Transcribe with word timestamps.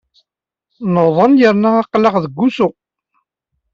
Nuḍen 0.93 1.33
yerna 1.41 1.69
aql-aɣ 1.81 2.15
deg 2.23 2.33
wusu. 2.37 2.69